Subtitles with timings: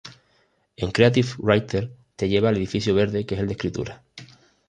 [0.77, 4.03] En Creative Writer, te lleva al edificio verde que es el de escritura.